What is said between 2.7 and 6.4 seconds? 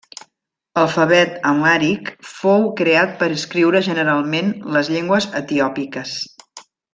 creat per escriure generalment les llengües etiòpiques.